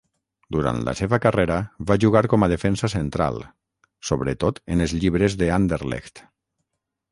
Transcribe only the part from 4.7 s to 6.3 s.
en els llibres de Anderlecht.